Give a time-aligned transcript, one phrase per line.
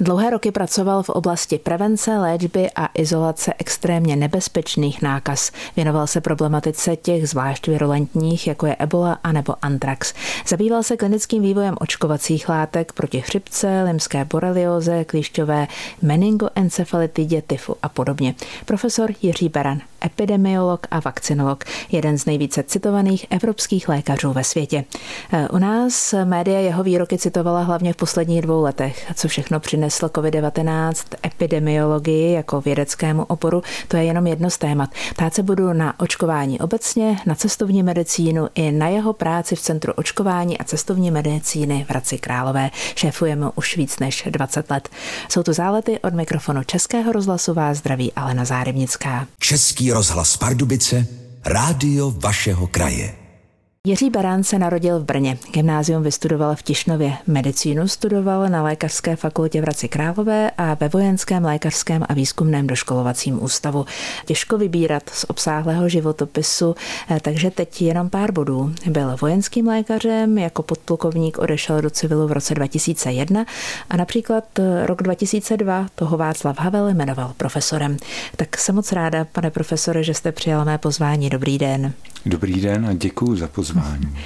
[0.00, 5.50] Dlouhé roky pracoval v oblasti prevence, léčby a izolace extrémně nebezpečných nákaz.
[5.76, 10.14] Věnoval se problematice těch zvlášť virulentních, jako je ebola a nebo antrax.
[10.46, 15.66] Zabýval se klinickým vývojem očkovacích látek proti chřipce, limské borelioze, klíšťové
[16.02, 18.34] meningoencefalitidě, tyfu a podobně.
[18.64, 24.84] Profesor Jiří Beran, epidemiolog a vakcinolog, jeden z nejvíce citovaných evropských lékařů ve světě.
[25.50, 30.08] U nás média jeho výroky citovala hlavně v posledních dvou letech, co všechno přineslo přinesl
[30.08, 30.94] COVID-19
[31.26, 34.90] epidemiologii jako vědeckému oporu, to je jenom jedno z témat.
[35.14, 39.92] Ptát se budu na očkování obecně, na cestovní medicínu i na jeho práci v Centru
[39.92, 42.70] očkování a cestovní medicíny v Hradci Králové.
[42.94, 44.88] Šéfuje mu už víc než 20 let.
[45.28, 49.26] Jsou to zálety od mikrofonu Českého rozhlasu vás zdraví Alena Zárybnická.
[49.38, 51.06] Český rozhlas Pardubice,
[51.44, 53.25] rádio vašeho kraje.
[53.86, 55.38] Jiří Barán se narodil v Brně.
[55.52, 57.12] Gymnázium vystudoval v Tišnově.
[57.26, 63.42] Medicínu studoval na Lékařské fakultě v Hradci Králové a ve Vojenském lékařském a výzkumném doškolovacím
[63.42, 63.86] ústavu.
[64.24, 66.74] Těžko vybírat z obsáhlého životopisu,
[67.10, 68.72] eh, takže teď jenom pár bodů.
[68.86, 73.46] Byl vojenským lékařem, jako podplukovník odešel do civilu v roce 2001
[73.90, 77.96] a například eh, rok 2002 toho Václav Havel jmenoval profesorem.
[78.36, 81.30] Tak jsem moc ráda, pane profesore, že jste přijal mé pozvání.
[81.30, 81.92] Dobrý den.
[82.26, 84.18] Dobrý den a děkuji za pozvání.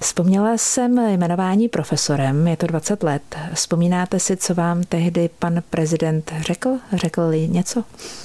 [0.00, 3.22] Vzpomněla jsem jmenování profesorem, je to 20 let.
[3.54, 6.70] Vzpomínáte si, co vám tehdy pan prezident řekl?
[6.92, 7.84] Řekl-li něco?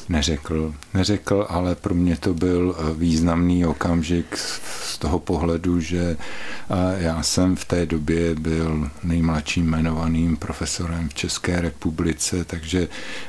[0.09, 6.75] Neřekl, neřekl, ale pro mě to byl eh, významný okamžik z toho pohledu, že eh,
[6.97, 12.87] já jsem v té době byl nejmladším jmenovaným profesorem v České republice, takže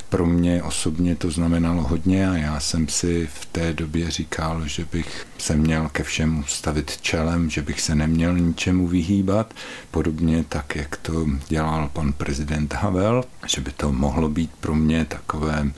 [0.08, 4.86] pro mě osobně to znamenalo hodně a já jsem si v té době říkal, že
[4.92, 9.54] bych se měl ke všemu stavit čelem, že bych se neměl ničemu vyhýbat,
[9.90, 15.04] podobně tak, jak to dělal pan prezident Havel, že by to mohlo být pro mě
[15.04, 15.70] takové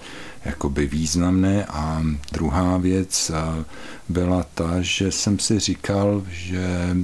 [0.48, 1.64] jakoby významné.
[1.64, 3.30] A druhá věc
[4.08, 6.96] byla ta, že jsem si říkal, že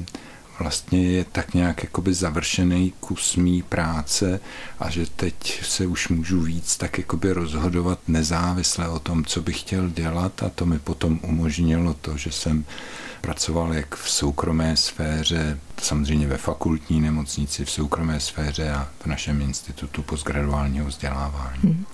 [0.60, 4.40] vlastně je tak nějak jakoby završený kus mý práce
[4.78, 9.60] a že teď se už můžu víc tak jakoby rozhodovat nezávisle o tom, co bych
[9.60, 12.64] chtěl dělat a to mi potom umožnilo to, že jsem
[13.24, 19.40] pracoval jak v soukromé sféře, samozřejmě ve fakultní nemocnici, v soukromé sféře a v našem
[19.40, 21.60] institutu postgraduálního vzdělávání.
[21.62, 21.84] Hmm.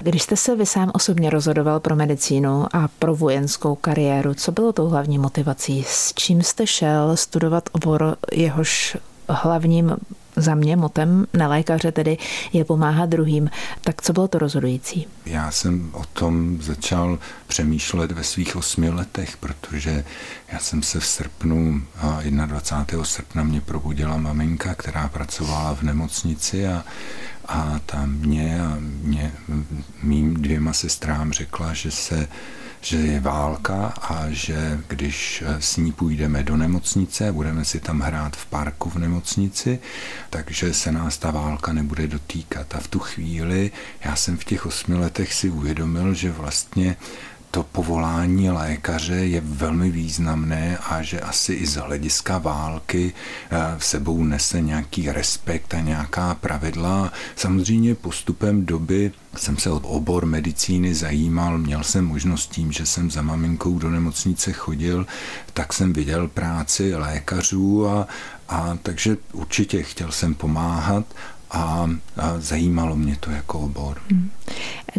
[0.00, 4.72] Když jste se vy sám osobně rozhodoval pro medicínu a pro vojenskou kariéru, co bylo
[4.72, 5.84] tou hlavní motivací?
[5.88, 7.95] S čím jste šel studovat obor,
[8.32, 8.96] jehož
[9.28, 9.96] hlavním
[10.36, 12.18] za mě motem nelékaře tedy
[12.52, 13.50] je pomáhat druhým.
[13.80, 15.06] Tak co bylo to rozhodující?
[15.26, 20.04] Já jsem o tom začal přemýšlet ve svých osmi letech, protože
[20.52, 21.82] já jsem se v srpnu,
[22.46, 23.04] 21.
[23.04, 26.84] srpna mě probudila maminka, která pracovala v nemocnici a
[27.48, 29.32] a ta mě a mě,
[30.02, 32.28] mým dvěma sestrám řekla, že se
[32.80, 38.36] že je válka a že když s ní půjdeme do nemocnice, budeme si tam hrát
[38.36, 39.78] v parku v nemocnici,
[40.30, 42.74] takže se nás ta válka nebude dotýkat.
[42.74, 43.70] A v tu chvíli
[44.04, 46.96] já jsem v těch osmi letech si uvědomil, že vlastně
[47.56, 53.12] to povolání lékaře je velmi významné a že asi i z hlediska války
[53.50, 57.12] v eh, sebou nese nějaký respekt a nějaká pravidla.
[57.36, 63.10] Samozřejmě postupem doby jsem se o obor medicíny zajímal, měl jsem možnost tím, že jsem
[63.10, 65.06] za maminkou do nemocnice chodil,
[65.52, 68.08] tak jsem viděl práci lékařů a,
[68.48, 71.04] a takže určitě chtěl jsem pomáhat
[71.50, 74.00] a, a zajímalo mě to jako obor.
[74.10, 74.30] Hmm.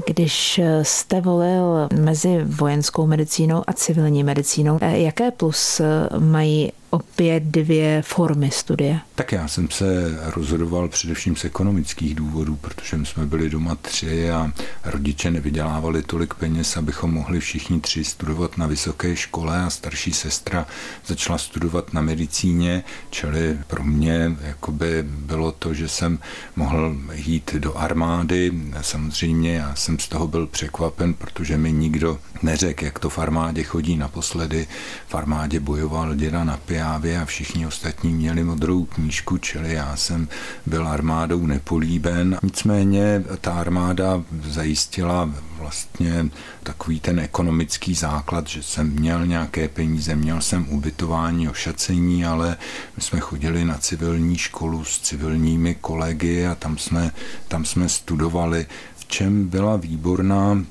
[0.06, 5.82] Když jste volil mezi vojenskou medicínou a civilní medicínou, jaké plus
[6.20, 9.00] mají opět dvě formy studie?
[9.16, 14.32] Tak já jsem se rozhodoval především z ekonomických důvodů, protože my jsme byli doma tři
[14.32, 14.52] a
[14.86, 20.66] rodiče nevydělávali tolik peněz, abychom mohli všichni tři studovat na vysoké škole a starší sestra
[21.06, 26.20] začala studovat na medicíně, čili pro mě jakoby bylo to, že jsem
[26.56, 28.52] mohl jít do armády.
[28.82, 33.64] Samozřejmě já jsem z toho byl překvapen, protože mi nikdo neřekl, jak to v armádě
[33.64, 34.68] chodí naposledy.
[35.08, 40.28] V armádě bojoval děda na Piávě a všichni ostatní měli modrou knížku, čili já jsem
[40.66, 42.38] byl armádou nepolíben.
[42.44, 46.30] Nicméně ta armáda zajistila vlastně
[46.64, 52.58] takový ten ekonomický základ, že jsem měl nějaké peníze, měl jsem ubytování, ošacení, ale
[52.96, 57.12] my jsme chodili na civilní školu s civilními kolegy a tam jsme,
[57.48, 58.66] tam jsme studovali.
[59.10, 60.64] Čem byla výborná,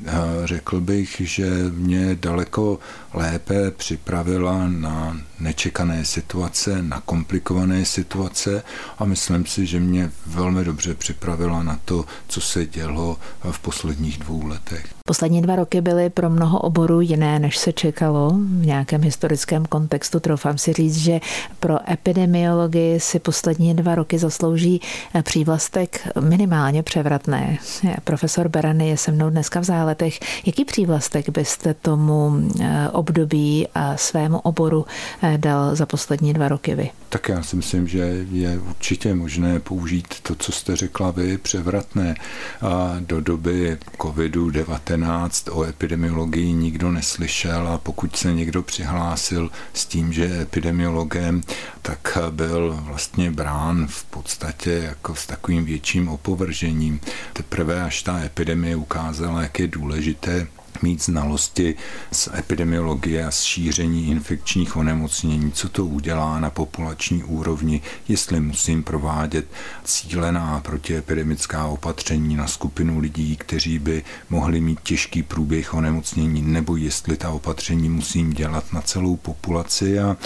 [0.44, 2.78] řekl bych, že mě daleko
[3.14, 8.62] lépe připravila na nečekané situace, na komplikované situace
[8.98, 13.16] a myslím si, že mě velmi dobře připravila na to, co se dělo
[13.50, 14.86] v posledních dvou letech.
[15.08, 20.20] Poslední dva roky byly pro mnoho oborů jiné, než se čekalo v nějakém historickém kontextu.
[20.20, 21.20] Troufám si říct, že
[21.60, 24.80] pro epidemiologii si poslední dva roky zaslouží
[25.22, 27.58] přívlastek minimálně převratné.
[28.04, 30.20] Profesor Berany je se mnou dneska v záletech.
[30.46, 34.86] Jaký přívlastek byste tomu eh, období a svému oboru
[35.22, 36.90] eh, dal za poslední dva roky vy?
[37.08, 42.14] Tak já si myslím, že je určitě možné použít to, co jste řekla vy, převratné.
[42.60, 50.12] A do doby COVID-19 o epidemiologii nikdo neslyšel a pokud se někdo přihlásil s tím,
[50.12, 51.40] že je epidemiologem,
[51.82, 57.00] tak byl vlastně brán v podstatě jako s takovým větším opovržením.
[57.32, 60.46] Teprve až ta epidemie ukázala, jak je důležité
[60.82, 61.74] mít znalosti
[62.12, 68.82] z epidemiologie a z šíření infekčních onemocnění, co to udělá na populační úrovni, jestli musím
[68.82, 69.46] provádět
[69.84, 77.16] cílená protiepidemická opatření na skupinu lidí, kteří by mohli mít těžký průběh onemocnění, nebo jestli
[77.16, 79.98] ta opatření musím dělat na celou populaci?
[79.98, 80.16] A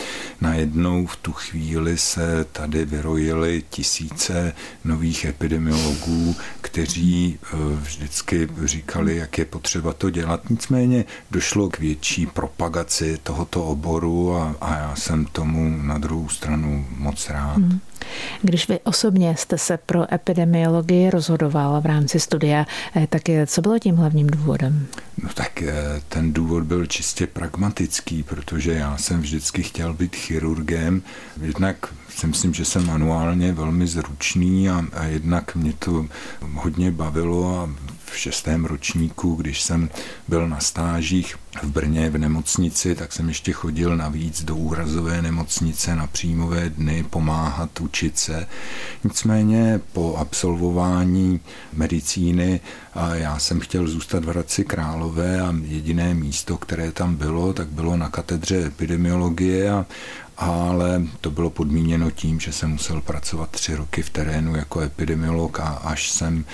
[0.40, 4.52] najednou v tu chvíli se tady vyrojily tisíce
[4.84, 10.50] nových epidemiologů, kteří eh, vždycky říkali, jak je potřeba to dělat dělat.
[10.50, 16.86] Nicméně došlo k větší propagaci tohoto oboru a, a já jsem tomu na druhou stranu
[16.96, 17.56] moc rád.
[17.56, 17.80] Hmm.
[18.42, 22.66] Když vy osobně jste se pro epidemiologii rozhodoval v rámci studia,
[22.96, 24.86] eh, tak co bylo tím hlavním důvodem?
[25.22, 25.74] No tak eh,
[26.08, 31.02] ten důvod byl čistě pragmatický, protože já jsem vždycky chtěl být chirurgem.
[31.40, 31.76] Jednak
[32.08, 36.06] si myslím, že jsem manuálně velmi zručný a, a jednak mě to
[36.54, 37.68] hodně bavilo a
[38.12, 39.90] v šestém ročníku, když jsem
[40.28, 45.96] byl na stážích v Brně v nemocnici, tak jsem ještě chodil navíc do úrazové nemocnice
[45.96, 48.46] na příjmové dny pomáhat učit se.
[49.04, 51.40] Nicméně po absolvování
[51.72, 52.60] medicíny
[52.94, 57.68] a já jsem chtěl zůstat v Hradci Králové a jediné místo, které tam bylo, tak
[57.68, 59.86] bylo na katedře epidemiologie a,
[60.36, 65.60] ale to bylo podmíněno tím, že jsem musel pracovat tři roky v terénu jako epidemiolog
[65.60, 66.44] a až jsem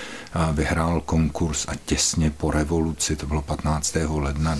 [0.52, 3.96] vyhrál konkurs a těsně po revoluci, to bylo 15.
[4.08, 4.54] ledna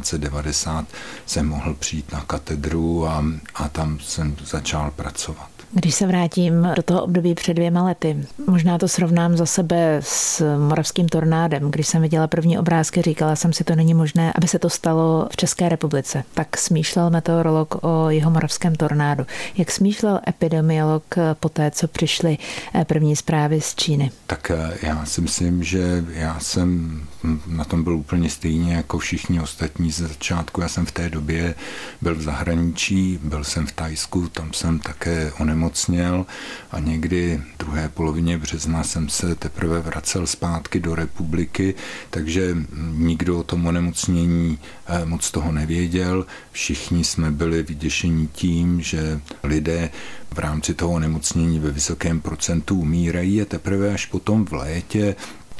[0.00, 0.86] 1990,
[1.26, 3.24] jsem mohl přijít na katedru a,
[3.54, 5.52] a tam jsem začal pracovat.
[5.74, 10.56] Když se vrátím do toho období před dvěma lety, možná to srovnám za sebe s
[10.68, 11.70] moravským tornádem.
[11.70, 15.28] Když jsem viděla první obrázky, říkala jsem si, to není možné, aby se to stalo
[15.32, 16.24] v České republice.
[16.34, 19.26] Tak smýšlel meteorolog o jeho moravském tornádu.
[19.56, 22.38] Jak smýšlel epidemiolog po té, co přišly
[22.86, 24.10] první zprávy z Číny?
[24.26, 27.00] Tak eh, já si myslím, že já jsem
[27.46, 30.60] na tom byl úplně stejně jako všichni ostatní ze začátku.
[30.60, 31.54] Já jsem v té době
[32.02, 36.26] byl v zahraničí, byl jsem v Tajsku, tam jsem také onemocněl
[36.70, 41.74] a někdy v druhé polovině března jsem se teprve vracel zpátky do republiky,
[42.10, 42.56] takže
[42.92, 46.26] nikdo o tom onemocnění eh, moc toho nevěděl.
[46.52, 49.90] Všichni jsme byli vyděšení tím, že lidé
[50.34, 55.16] v rámci toho onemocnění ve vysokém procentu umírají a teprve až potom v létě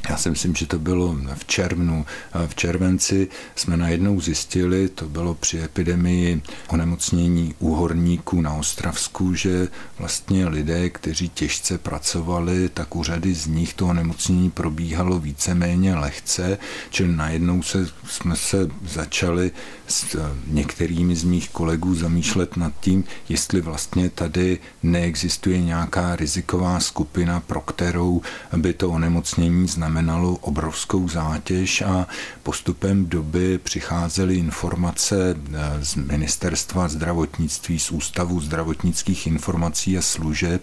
[0.09, 2.05] já si myslím, že to bylo v červnu.
[2.47, 9.67] V červenci jsme najednou zjistili, to bylo při epidemii onemocnění úhorníků na Ostravsku, že
[9.99, 16.57] vlastně lidé, kteří těžce pracovali, tak u řady z nich to onemocnění probíhalo víceméně lehce,
[16.89, 19.51] čili najednou se, jsme se začali
[19.93, 27.39] s některými z mých kolegů zamýšlet nad tím, jestli vlastně tady neexistuje nějaká riziková skupina,
[27.39, 28.21] pro kterou
[28.57, 31.81] by to onemocnění znamenalo obrovskou zátěž.
[31.81, 32.07] A
[32.43, 40.61] postupem doby přicházely informace eh, z ministerstva zdravotnictví, z Ústavu zdravotnických informací a služeb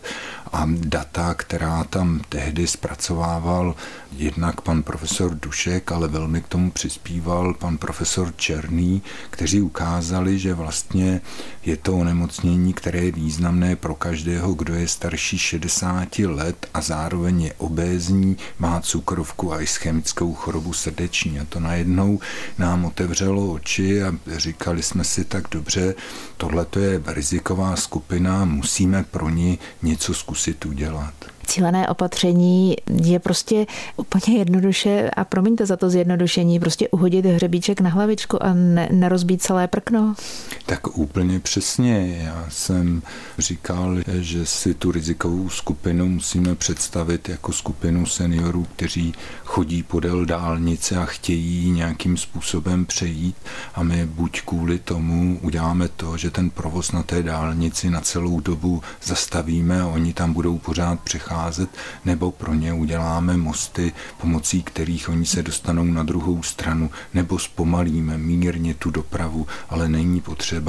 [0.53, 3.75] a data, která tam tehdy zpracovával
[4.13, 10.55] jednak pan profesor Dušek, ale velmi k tomu přispíval pan profesor Černý, kteří ukázali, že
[10.55, 11.21] vlastně
[11.65, 17.43] je to onemocnění, které je významné pro každého, kdo je starší 60 let a zároveň
[17.43, 21.41] je obézní, má cukrovku a ischemickou chorobu srdeční.
[21.41, 22.21] A to najednou
[22.59, 25.95] nám otevřelo oči a říkali jsme si tak dobře,
[26.37, 33.67] tohle je riziková skupina, musíme pro ní něco zkusit udělat cílené opatření je prostě
[33.97, 39.43] úplně jednoduše, a promiňte za to zjednodušení, prostě uhodit hřebíček na hlavičku a ne, nerozbít
[39.43, 40.15] celé prkno?
[40.71, 42.21] Tak úplně přesně.
[42.25, 43.03] Já jsem
[43.39, 50.97] říkal, že si tu rizikovou skupinu musíme představit jako skupinu seniorů, kteří chodí podél dálnice
[50.97, 53.37] a chtějí nějakým způsobem přejít
[53.75, 58.41] a my buď kvůli tomu uděláme to, že ten provoz na té dálnici na celou
[58.41, 61.71] dobu zastavíme a oni tam budou pořád přecházet,
[62.05, 68.19] nebo pro ně uděláme mosty, pomocí kterých oni se dostanou na druhou stranu, nebo zpomalíme
[68.19, 70.60] mírně tu dopravu, ale není potřeba,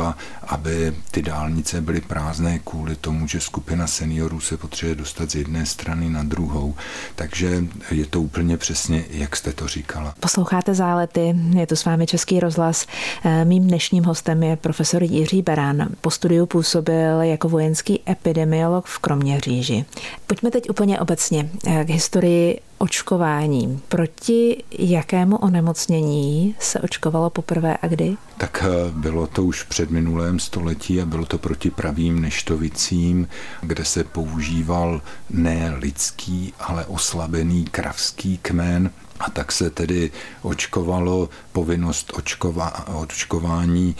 [0.47, 5.65] aby ty dálnice byly prázdné kvůli tomu, že skupina seniorů se potřebuje dostat z jedné
[5.65, 6.75] strany na druhou.
[7.15, 10.13] Takže je to úplně přesně, jak jste to říkala.
[10.19, 12.85] Posloucháte zálety, je to s vámi Český rozhlas.
[13.25, 15.87] Eh, mým dnešním hostem je profesor Jiří Beran.
[16.01, 19.85] Po studiu působil jako vojenský epidemiolog v Kroměříži.
[20.27, 23.81] Pojďme teď úplně obecně eh, k historii očkování.
[23.87, 28.17] Proti jakému onemocnění se očkovalo poprvé a kdy?
[28.37, 33.27] Tak eh, bylo to už před minulém století a bylo to proti pravým neštovicím,
[33.61, 40.11] kde se používal ne lidský, ale oslabený kravský kmen a tak se tedy
[40.41, 43.95] očkovalo povinnost očkova, očkování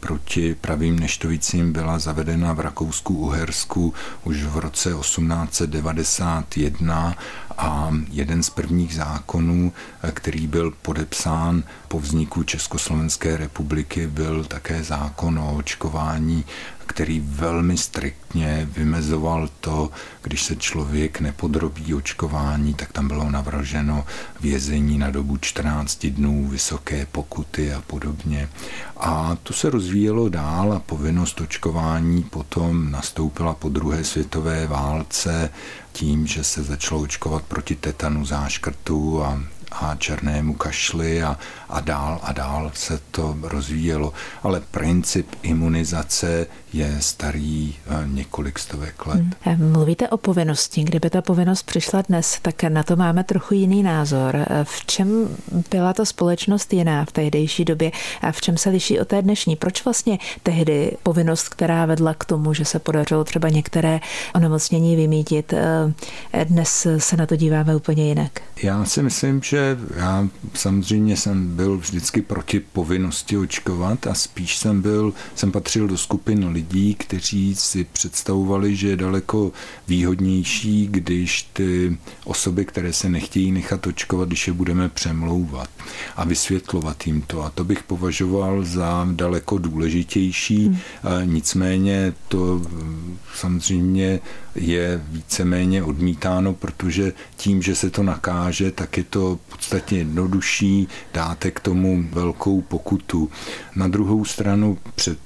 [0.00, 3.94] proti pravým neštovicím byla zavedena v Rakousku-Uhersku
[4.24, 7.14] už v roce 1891
[7.58, 9.72] a jeden z prvních zákonů,
[10.12, 16.44] který byl podepsán po vzniku Československé republiky, byl také zákon o očkování
[16.88, 19.90] který velmi striktně vymezoval to,
[20.22, 24.06] když se člověk nepodrobí očkování, tak tam bylo navrženo
[24.40, 28.48] vězení na dobu 14 dnů, vysoké pokuty a podobně.
[28.96, 35.50] A to se rozvíjelo dál a povinnost očkování potom nastoupila po druhé světové válce
[35.92, 39.42] tím, že se začalo očkovat proti tetanu, záškrtu a
[39.72, 44.12] a černému kašli a, a dál a dál se to rozvíjelo.
[44.42, 49.20] Ale princip imunizace je starý eh, několik stovek let.
[49.20, 49.32] Hmm.
[49.46, 50.84] Eh, mluvíte o povinnosti.
[50.84, 54.36] Kdyby ta povinnost přišla dnes, tak na to máme trochu jiný názor.
[54.36, 55.28] Eh, v čem
[55.70, 57.90] byla ta společnost jiná v tehdejší době
[58.22, 59.56] a v čem se liší od té dnešní?
[59.56, 64.00] Proč vlastně tehdy povinnost, která vedla k tomu, že se podařilo třeba některé
[64.34, 65.54] onemocnění vymítit,
[66.44, 68.40] dnes se na to díváme úplně jinak?
[68.62, 74.82] Já si myslím, že já samozřejmě jsem byl vždycky proti povinnosti očkovat a spíš jsem
[74.82, 79.52] byl, jsem patřil do skupin lidí, kteří si představovali, že je daleko
[79.88, 85.70] výhodnější, když ty osoby, které se nechtějí nechat očkovat, když je budeme přemlouvat
[86.16, 87.44] a vysvětlovat jim to.
[87.44, 90.66] A to bych považoval za daleko důležitější.
[90.66, 90.78] Hmm.
[91.34, 92.62] Nicméně to
[93.34, 94.20] samozřejmě
[94.54, 101.50] je víceméně odmítáno, protože tím, že se to nakáže, tak je to podstatně jednodušší, dáte
[101.50, 103.30] k tomu velkou pokutu.
[103.76, 105.18] Na druhou stranu před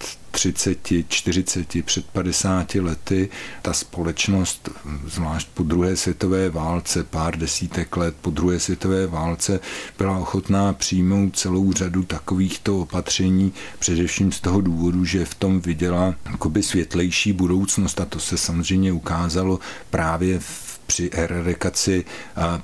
[0.42, 3.28] 30, 40, před 50 lety
[3.62, 4.70] ta společnost,
[5.06, 9.61] zvlášť po druhé světové válce, pár desítek let po druhé světové válce,
[9.99, 16.14] byla ochotná přijmout celou řadu takovýchto opatření, především z toho důvodu, že v tom viděla
[16.30, 18.00] jakoby světlejší budoucnost.
[18.00, 19.58] A to se samozřejmě ukázalo
[19.90, 22.04] právě v při eradikaci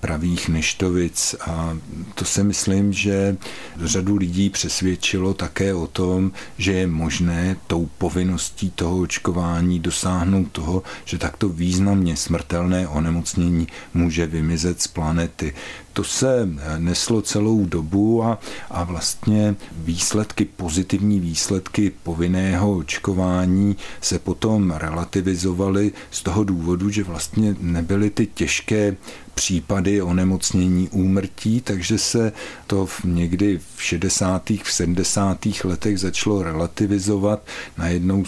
[0.00, 1.34] pravých neštovic.
[1.40, 1.78] A
[2.14, 3.36] to si myslím, že
[3.84, 10.82] řadu lidí přesvědčilo také o tom, že je možné tou povinností toho očkování dosáhnout toho,
[11.04, 15.54] že takto významně smrtelné onemocnění může vymizet z planety
[15.98, 18.38] to se neslo celou dobu a,
[18.70, 27.56] a vlastně výsledky, pozitivní výsledky povinného očkování se potom relativizovaly z toho důvodu, že vlastně
[27.60, 28.96] nebyly ty těžké
[29.38, 32.32] případy onemocnění úmrtí, takže se
[32.66, 34.50] to v někdy v 60.
[34.62, 35.38] v 70.
[35.64, 37.46] letech začalo relativizovat.
[37.78, 38.24] Najednou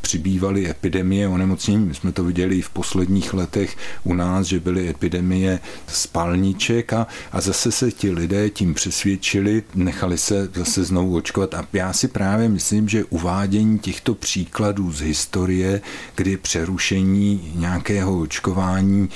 [0.00, 1.86] přibývaly epidemie onemocnění.
[1.86, 7.06] My jsme to viděli i v posledních letech u nás, že byly epidemie spalniček a,
[7.32, 11.54] a zase se ti lidé tím přesvědčili, nechali se zase znovu očkovat.
[11.54, 15.80] A já si právě myslím, že uvádění těchto příkladů z historie,
[16.14, 19.08] kdy přerušení nějakého očkování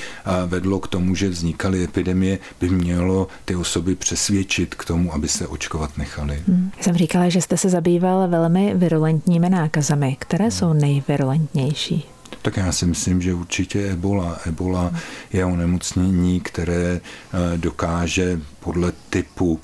[0.47, 5.47] vedlo k tomu, že vznikaly epidemie, by mělo ty osoby přesvědčit k tomu, aby se
[5.47, 6.43] očkovat nechali.
[6.49, 6.71] Hmm.
[6.81, 10.17] Jsem říkala, že jste se zabýval velmi virulentními nákazami.
[10.19, 10.51] Které hmm.
[10.51, 12.05] jsou nejvirulentnější?
[12.43, 14.39] Tak já si myslím, že určitě ebola.
[14.47, 14.93] Ebola
[15.33, 19.61] je onemocnění, které eh, dokáže podle typu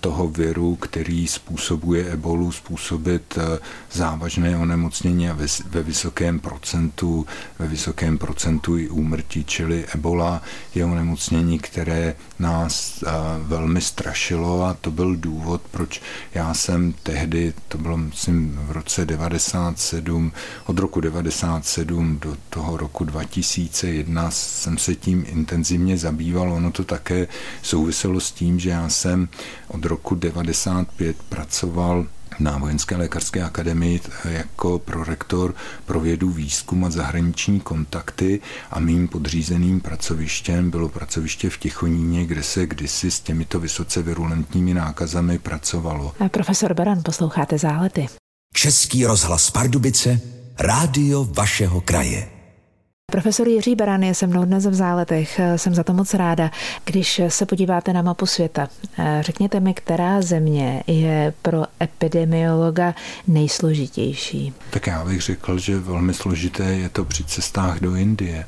[0.00, 3.38] toho viru, který způsobuje ebolu, způsobit
[3.92, 7.26] závažné onemocnění a ve vysokém procentu,
[7.58, 10.42] ve vysokém procentu i úmrtí, čili ebola
[10.74, 13.04] je onemocnění, které nás
[13.42, 16.02] velmi strašilo a to byl důvod, proč
[16.34, 20.32] já jsem tehdy, to bylo myslím v roce 97,
[20.66, 26.52] od roku 97 do toho roku 2001 jsem se tím intenzivně zabýval.
[26.52, 27.28] Ono to také
[27.62, 29.28] souviselo s tím, že já jsem
[29.68, 32.06] od roku 95 pracoval
[32.38, 35.54] na Vojenské lékařské akademii jako prorektor
[35.86, 42.42] pro vědu, výzkum a zahraniční kontakty a mým podřízeným pracovištěm bylo pracoviště v Tichoníně, kde
[42.42, 46.14] se kdysi s těmito vysoce virulentními nákazami pracovalo.
[46.20, 48.06] A profesor Beran, posloucháte zálety.
[48.54, 50.20] Český rozhlas Pardubice,
[50.58, 52.39] rádio vašeho kraje.
[53.10, 55.40] Profesor Jiří Beran je se mnou dnes v záletech.
[55.56, 56.50] Jsem za to moc ráda.
[56.84, 58.68] Když se podíváte na mapu světa,
[59.20, 62.94] řekněte mi, která země je pro epidemiologa
[63.26, 64.54] nejsložitější?
[64.70, 68.46] Tak já bych řekl, že velmi složité je to při cestách do Indie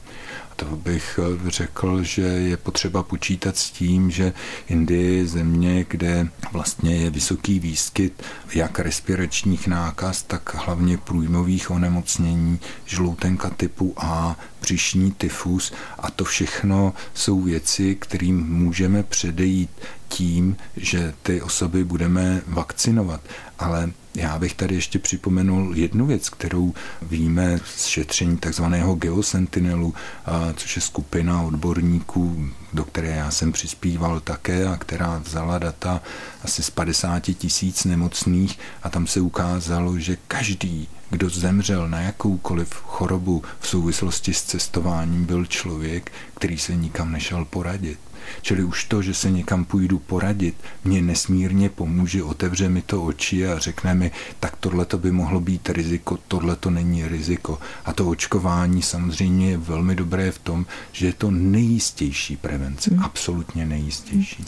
[0.64, 4.33] to bych eh, řekl, že je potřeba počítat s tím, že
[4.69, 8.23] Indie je země, kde vlastně je vysoký výskyt
[8.54, 16.95] jak respiračních nákaz, tak hlavně průjmových onemocnění, žloutenka typu A, břišní tyfus a to všechno
[17.14, 19.71] jsou věci, kterým můžeme předejít
[20.09, 23.21] tím, že ty osoby budeme vakcinovat.
[23.59, 29.95] Ale já bych tady ještě připomenul jednu věc, kterou víme z šetření takzvaného Geosentinelu,
[30.57, 36.02] což je skupina odborníků, do které já jsem přispíval také a která vzala data
[36.45, 42.75] asi z 50 tisíc nemocných a tam se ukázalo, že každý, kdo zemřel na jakoukoliv
[42.75, 47.99] chorobu v souvislosti s cestováním, byl člověk, který se nikam nešel poradit.
[48.43, 53.47] Čili už to, že se někam půjdu poradit, mě nesmírně pomůže, otevře mi to oči
[53.47, 54.11] a řekne mi,
[54.41, 57.59] tak tohle to by mohlo být riziko, tohle to není riziko.
[57.85, 63.05] A to očkování samozřejmě je velmi dobré v tom, že je to nejistější prevence, hmm.
[63.05, 64.45] absolutně nejistější.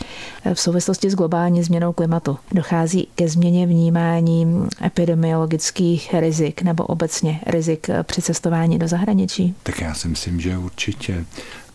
[0.54, 7.86] V souvislosti s globální změnou klimatu dochází ke změně vnímání epidemiologických rizik nebo obecně rizik
[8.02, 9.54] při cestování do zahraničí?
[9.62, 11.24] Tak já si myslím, že určitě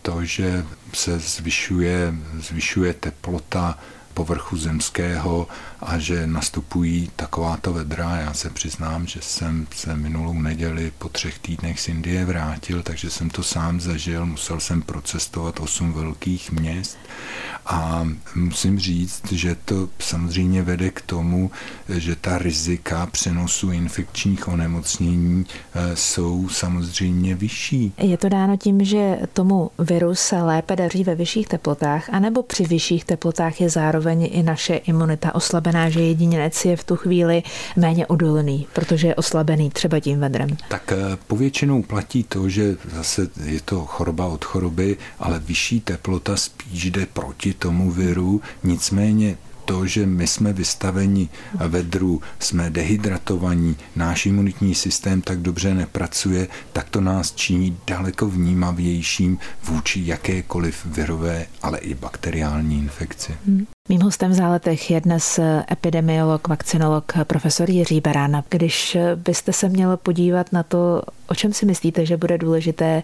[0.02, 0.64] to, že
[0.94, 3.78] se zvyšuje, zvyšuje teplota
[4.14, 5.48] povrchu zemského
[5.82, 8.16] a že nastupují takováto vedra.
[8.16, 13.10] Já se přiznám, že jsem se minulou neděli po třech týdnech z Indie vrátil, takže
[13.10, 14.26] jsem to sám zažil.
[14.26, 16.98] Musel jsem procestovat osm velkých měst
[17.66, 21.50] a musím říct, že to samozřejmě vede k tomu,
[21.88, 27.92] že ta rizika přenosu infekčních onemocnění eh, jsou samozřejmě vyšší.
[27.98, 32.64] Je to dáno tím, že tomu viru se lépe daří ve vyšších teplotách, anebo při
[32.64, 37.42] vyšších teplotách je zároveň i naše imunita oslabená, že jedinec je v tu chvíli
[37.76, 40.48] méně odolný, protože je oslabený třeba tím vedrem?
[40.68, 46.36] Tak eh, povětšinou platí to, že zase je to choroba od choroby, ale vyšší teplota
[46.36, 49.36] spíš jde proti tomu viru, nicméně
[49.70, 56.90] to, že my jsme vystaveni vedru, jsme dehydratovaní, náš imunitní systém tak dobře nepracuje, tak
[56.90, 63.36] to nás činí daleko vnímavějším vůči jakékoliv virové, ale i bakteriální infekci.
[63.46, 63.66] Hmm.
[63.88, 65.40] Mým hostem v záletech je dnes
[65.72, 68.42] epidemiolog, vakcinolog profesor Jiří Beran.
[68.48, 73.02] Když byste se měl podívat na to, o čem si myslíte, že bude důležité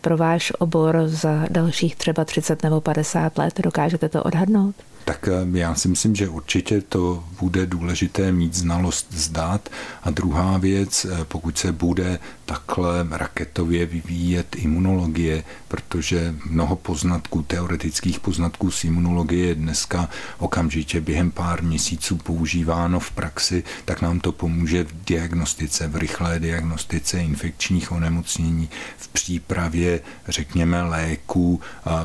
[0.00, 4.74] pro váš obor za dalších třeba 30 nebo 50 let, dokážete to odhadnout?
[5.04, 9.68] Tak eh, já si myslím, že určitě to bude důležité mít znalost zdát.
[10.02, 12.18] A druhá věc, eh, pokud se bude
[12.50, 20.08] takhle raketově vyvíjet imunologie, protože mnoho poznatků, teoretických poznatků z imunologie je dneska
[20.38, 26.40] okamžitě během pár měsíců používáno v praxi, tak nám to pomůže v diagnostice, v rychlé
[26.40, 31.60] diagnostice infekčních onemocnění, v přípravě, řekněme, léků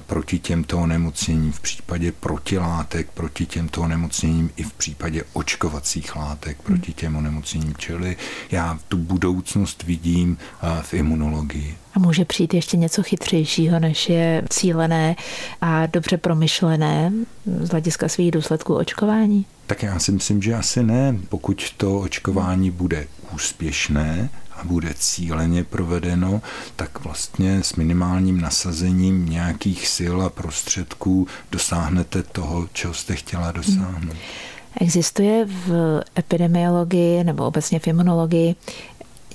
[0.06, 6.94] proti těmto onemocněním, v případě protilátek proti těmto onemocněním i v případě očkovacích látek proti
[6.94, 7.74] těm onemocněním.
[7.78, 8.18] Čili
[8.52, 10.35] já tu budoucnost vidím
[10.82, 11.78] v imunologii.
[11.94, 15.16] A může přijít ještě něco chytřejšího, než je cílené
[15.62, 17.12] a dobře promyšlené
[17.46, 19.46] z hlediska svých důsledků očkování?
[19.68, 21.18] Tak já si myslím, že asi ne.
[21.30, 26.42] Pokud to očkování bude úspěšné, a bude cíleně provedeno,
[26.76, 34.16] tak vlastně s minimálním nasazením nějakých sil a prostředků dosáhnete toho, čeho jste chtěla dosáhnout.
[34.82, 38.56] Existuje v epidemiologii nebo obecně v imunologii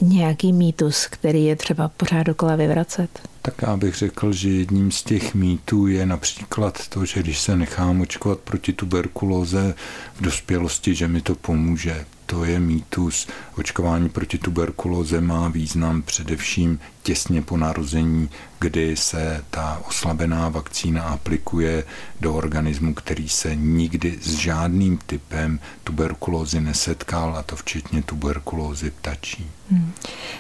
[0.01, 3.29] nějaký mýtus, který je třeba pořád dokola vyvracet?
[3.43, 7.57] Tak já bych řekl, že jedním z těch mýtů je například to, že když se
[7.57, 9.75] nechám očkovat proti tuberkulóze
[10.15, 13.27] v dospělosti, že mi to pomůže to je mýtus.
[13.59, 21.85] Očkování proti tuberkulóze má význam především těsně po narození, kdy se ta oslabená vakcína aplikuje
[22.21, 29.47] do organismu, který se nikdy s žádným typem tuberkulózy nesetkal, a to včetně tuberkulózy ptačí.
[29.71, 29.93] Hmm.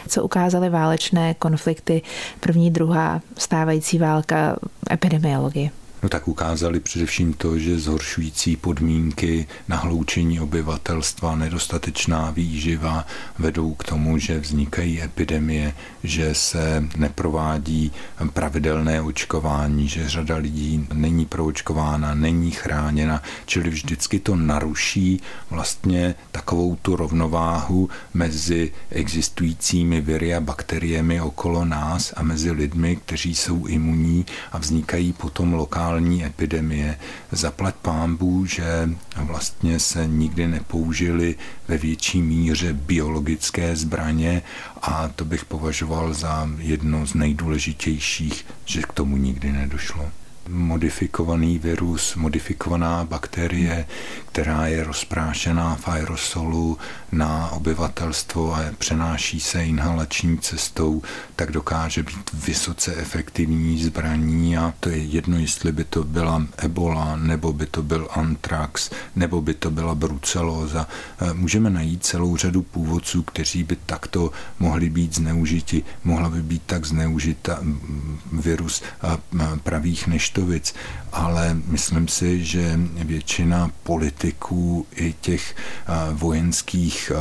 [0.08, 2.02] Co ukázaly válečné konflikty,
[2.40, 4.56] první, druhá, stávající válka,
[4.92, 5.70] epidemiologie?
[6.02, 13.06] No tak ukázali především to, že zhoršující podmínky na hloučení obyvatelstva, nedostatečná výživa
[13.38, 17.92] vedou k tomu, že vznikají epidemie, že se neprovádí
[18.32, 26.76] pravidelné očkování, že řada lidí není proočkována, není chráněna, čili vždycky to naruší vlastně takovou
[26.76, 34.26] tu rovnováhu mezi existujícími viry a bakteriemi okolo nás a mezi lidmi, kteří jsou imunní
[34.52, 36.98] a vznikají potom lokální globální epidemie.
[37.32, 41.36] Zaplať pámbu, že vlastně se nikdy nepoužili
[41.68, 44.42] ve větší míře biologické zbraně
[44.82, 52.14] a to bych považoval za jedno z nejdůležitějších, že k tomu nikdy nedošlo modifikovaný virus,
[52.14, 53.86] modifikovaná bakterie,
[54.26, 56.78] která je rozprášená v aerosolu
[57.12, 61.02] na obyvatelstvo a přenáší se inhalační cestou,
[61.36, 67.16] tak dokáže být vysoce efektivní zbraní a to je jedno, jestli by to byla ebola,
[67.16, 70.86] nebo by to byl antrax, nebo by to byla brucelóza.
[71.32, 75.82] Můžeme najít celou řadu původců, kteří by takto mohli být zneužiti.
[76.04, 77.58] Mohla by být tak zneužita
[78.32, 78.82] virus
[79.62, 80.74] pravých neštovic,
[81.12, 85.56] ale myslím si, že většina politiků i těch
[86.12, 87.12] vojenských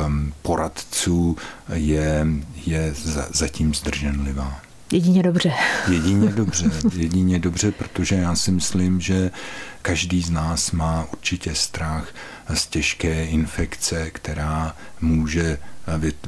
[0.42, 1.36] poradců
[1.72, 2.26] je,
[2.66, 2.94] je
[3.30, 4.69] zatím zdrženlivá.
[4.92, 5.52] Jedině dobře.
[5.90, 9.30] Jedině dobře, jedině dobře, protože já si myslím, že
[9.82, 12.14] každý z nás má určitě strach
[12.54, 15.58] z těžké infekce, která může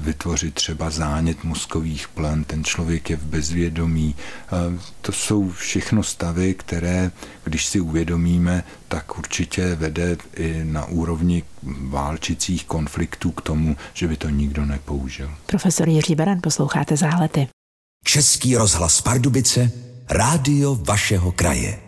[0.01, 4.15] vytvořit třeba zánět mozkových plen, ten člověk je v bezvědomí.
[5.01, 7.11] To jsou všechno stavy, které,
[7.45, 11.43] když si uvědomíme, tak určitě vede i na úrovni
[11.89, 15.31] válčicích konfliktů k tomu, že by to nikdo nepoužil.
[15.47, 17.49] Profesor Jiří Beran, posloucháte Zálety.
[18.05, 19.71] Český rozhlas Pardubice,
[20.11, 21.79] rádio vašeho kraje.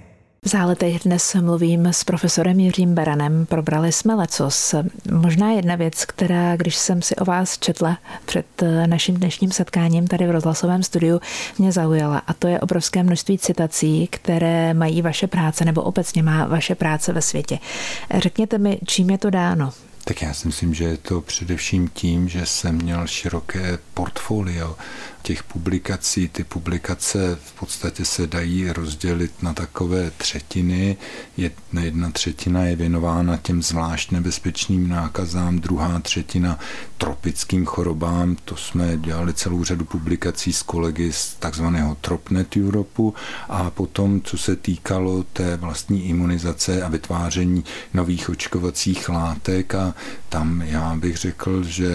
[0.44, 3.46] V záletech dnes mluvím s profesorem Jiřím Beranem.
[3.46, 4.74] Probrali jsme lecos.
[5.12, 8.46] Možná jedna věc, která, když jsem si o vás četla před
[8.87, 11.20] naším dnešním setkáním tady v rozhlasovém studiu,
[11.59, 12.18] mě zaujala.
[12.18, 17.12] A to je obrovské množství citací, které mají vaše práce nebo obecně má vaše práce
[17.12, 17.59] ve světě.
[18.18, 19.72] Řekněte mi, čím je to dáno?
[20.04, 24.76] Tak já si myslím, že je to především tím, že jsem měl široké portfolio
[25.22, 26.28] těch publikací.
[26.28, 30.96] Ty publikace v podstatě se dají rozdělit na takové třetiny.
[31.80, 36.58] Jedna třetina je věnována těm zvlášť nebezpečným nákazám, druhá třetina
[36.98, 38.36] tropickým chorobám.
[38.44, 43.14] To jsme dělali celou řadu publikací s kolegy z takzvaného Tropnet Europu
[43.48, 47.64] a potom, co se týkalo té vlastní imunizace a vytváření
[47.94, 49.93] nových očkovacích látek a
[50.28, 51.90] tam já bych řekl, že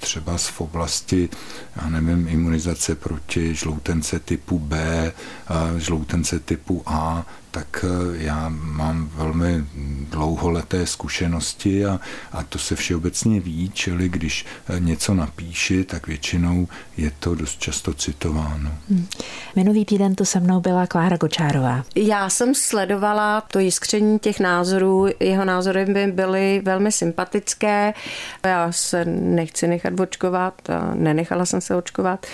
[0.00, 1.28] třeba v oblasti,
[1.76, 5.12] já nevím, imunizace proti žloutence typu B,
[5.76, 9.64] žloutence typu A, tak eh, já mám velmi
[10.10, 12.00] dlouholeté zkušenosti a,
[12.32, 17.60] a to se všeobecně ví, čili když eh, něco napíši, tak většinou je to dost
[17.60, 18.70] často citováno.
[18.90, 19.06] Hmm.
[19.56, 21.84] Minulý týden tu se mnou byla Klára Kočárová.
[21.96, 27.94] Já jsem sledovala to jiskření těch názorů, jeho názory by byly velmi sympatické.
[28.44, 30.54] Já se nechci nechat očkovat,
[30.94, 32.26] nenechala jsem se očkovat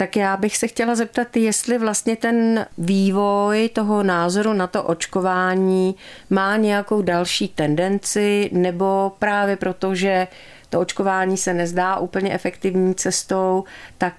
[0.00, 5.94] tak já bych se chtěla zeptat, jestli vlastně ten vývoj toho názoru na to očkování
[6.30, 10.28] má nějakou další tendenci, nebo právě proto, že
[10.70, 13.64] to očkování se nezdá úplně efektivní cestou,
[13.98, 14.14] tak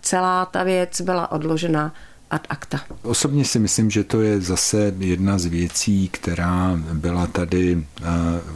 [0.00, 1.94] celá ta věc byla odložena
[2.30, 2.80] ad acta.
[3.02, 8.04] Osobně si myslím, že to je zase jedna z věcí, která byla tady eh,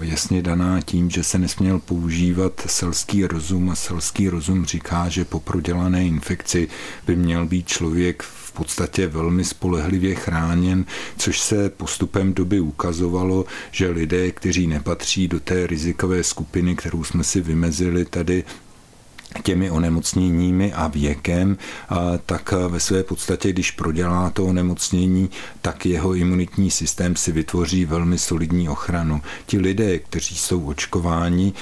[0.01, 5.41] jasně daná tím, že se nesměl používat selský rozum a selský rozum říká, že po
[5.41, 6.69] prodělané infekci
[7.07, 10.85] by měl být člověk v podstatě velmi spolehlivě chráněn,
[11.19, 17.25] což se postupem doby ukazovalo, že lidé, kteří nepatří do té rizikové skupiny, kterou jsme
[17.25, 18.45] si vymezili tady
[19.43, 21.59] těmi onemocněními a věkem,
[22.27, 25.31] tak ve své podstatě, když prodělá to onemocnění,
[25.63, 29.23] tak jeho imunitní systém si vytvoří velmi solidní ochranu.
[29.47, 31.53] Ti lidé, kteří jsou očkováni,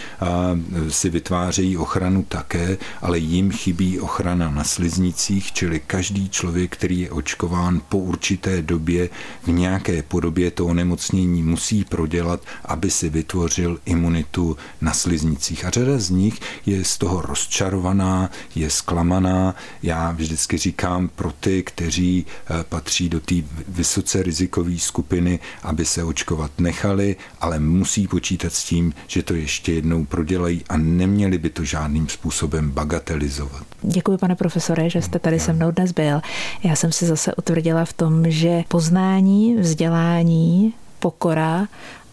[0.88, 7.10] si vytvářejí ochranu také, ale jim chybí ochrana na sliznicích, čili každý člověk, který je
[7.10, 9.10] očkován po určité době
[9.42, 15.64] v nějaké podobě to onemocnění musí prodělat, aby si vytvořil imunitu na sliznicích.
[15.64, 19.54] A řada z nich je z toho rozčarovaná rozčarovaná, je zklamaná.
[19.82, 23.34] Já vždycky říkám pro ty, kteří eh, patří do té
[23.68, 29.72] vysoce rizikové skupiny, aby se očkovat nechali, ale musí počítat s tím, že to ještě
[29.72, 33.62] jednou prodělají a neměli by to žádným způsobem bagatelizovat.
[33.82, 36.20] Děkuji, pane profesore, že jste tady se mnou dnes byl.
[36.62, 41.68] Já jsem si zase utvrdila v tom, že poznání, vzdělání, pokora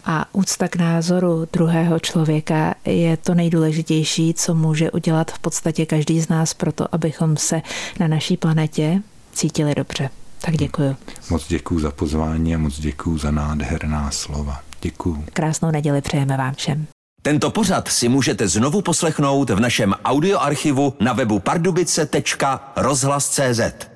[0.06, 6.22] a úcta k názoru druhého člověka je to nejdůležitější, co může udělat v podstatě každý
[6.22, 7.62] z nás pro to, abychom se
[8.00, 9.02] na naší planetě
[9.34, 10.10] cítili dobře.
[10.42, 10.96] Tak děkuji.
[11.30, 14.60] Moc děkuji za pozvání a moc děkuji za nádherná slova.
[14.82, 15.26] Děkuji.
[15.34, 16.88] Krásnou neděli přejeme vám všem.
[17.22, 23.95] Tento pořad si můžete znovu poslechnout v našem audioarchivu na webu pardubice.rozhlas.cz.